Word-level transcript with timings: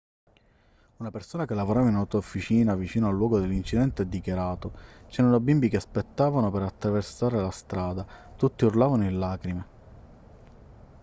una 0.97 1.11
persona 1.11 1.45
che 1.45 1.53
lavorava 1.53 1.87
in 1.89 1.93
un'autofficina 1.93 2.73
vicino 2.73 3.07
al 3.07 3.13
luogo 3.13 3.39
dell'incidente 3.39 4.01
ha 4.01 4.05
dichiarato 4.05 4.71
c'erano 5.09 5.39
bimbi 5.39 5.69
che 5.69 5.75
aspettavano 5.77 6.49
per 6.49 6.63
attraversare 6.63 7.39
la 7.39 7.51
strada 7.51 8.03
tutti 8.35 8.65
urlavano 8.65 9.03
in 9.05 9.19
lacrime 9.19 9.65